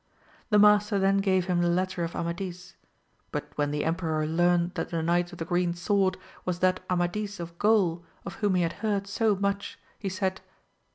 [0.49, 2.73] The master then gave him the letter of Amadis,
[3.31, 7.39] but when the emperor learnt that the Knight of the Green Sword was that Amadis
[7.39, 10.41] of Gaul of whom he had heard so much, he said.